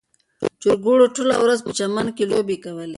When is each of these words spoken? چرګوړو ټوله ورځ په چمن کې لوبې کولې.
چرګوړو 0.61 1.05
ټوله 1.15 1.35
ورځ 1.43 1.59
په 1.65 1.71
چمن 1.77 2.07
کې 2.15 2.23
لوبې 2.31 2.57
کولې. 2.63 2.89